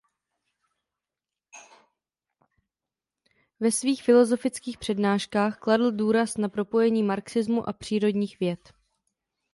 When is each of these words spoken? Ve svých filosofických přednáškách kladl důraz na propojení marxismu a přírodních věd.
Ve 3.59 3.71
svých 3.71 4.03
filosofických 4.03 4.77
přednáškách 4.77 5.59
kladl 5.59 5.91
důraz 5.91 6.37
na 6.37 6.49
propojení 6.49 7.03
marxismu 7.03 7.69
a 7.69 7.73
přírodních 7.73 8.39
věd. 8.39 8.73